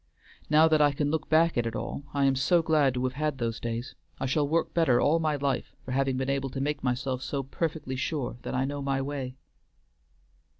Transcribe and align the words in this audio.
Now 0.49 0.67
that 0.67 0.81
I 0.81 0.93
can 0.93 1.11
look 1.11 1.29
back 1.29 1.59
at 1.59 1.67
it 1.67 1.75
all 1.75 2.01
I 2.11 2.25
am 2.25 2.35
so 2.35 2.63
glad 2.63 2.95
to 2.95 3.03
have 3.03 3.13
had 3.13 3.37
those 3.37 3.59
days; 3.59 3.93
I 4.19 4.25
shall 4.25 4.47
work 4.47 4.73
better 4.73 4.99
all 4.99 5.19
my 5.19 5.35
life 5.35 5.75
for 5.85 5.91
having 5.91 6.17
been 6.17 6.27
able 6.27 6.49
to 6.49 6.59
make 6.59 6.83
myself 6.83 7.21
so 7.21 7.43
perfectly 7.43 7.95
sure 7.95 8.37
that 8.41 8.55
I 8.55 8.65
know 8.65 8.81
my 8.81 8.99
way." 8.99 9.35